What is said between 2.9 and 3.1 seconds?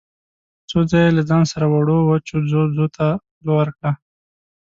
ته